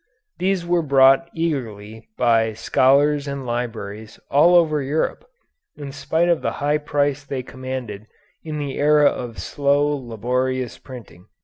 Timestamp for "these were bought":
0.39-1.29